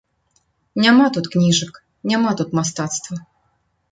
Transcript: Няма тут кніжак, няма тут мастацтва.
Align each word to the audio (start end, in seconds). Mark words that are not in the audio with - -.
Няма 0.85 1.05
тут 1.17 1.25
кніжак, 1.35 1.73
няма 2.13 2.29
тут 2.41 2.49
мастацтва. 2.61 3.15